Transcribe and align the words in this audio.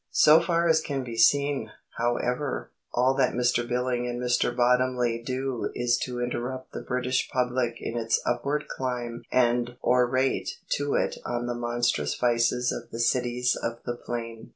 So 0.09 0.39
far 0.39 0.67
as 0.67 0.81
can 0.81 1.03
be 1.03 1.15
seen, 1.15 1.69
however, 1.99 2.71
all 2.91 3.13
that 3.17 3.35
Mr 3.35 3.67
Billing 3.69 4.07
and 4.07 4.19
Mr 4.19 4.49
Bottomley 4.49 5.21
do 5.23 5.69
is 5.75 5.95
to 6.05 6.19
interrupt 6.19 6.73
the 6.73 6.81
British 6.81 7.29
public 7.29 7.75
in 7.79 7.95
its 7.95 8.19
upward 8.25 8.67
climb 8.67 9.21
and 9.31 9.75
orate 9.83 10.57
to 10.77 10.95
it 10.95 11.17
on 11.23 11.45
the 11.45 11.53
monstrous 11.53 12.15
vices 12.15 12.71
of 12.71 12.89
the 12.89 12.99
Cities 12.99 13.55
of 13.55 13.77
the 13.85 13.93
Plain. 13.95 14.49